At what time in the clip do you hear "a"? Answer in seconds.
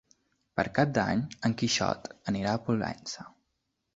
2.55-2.61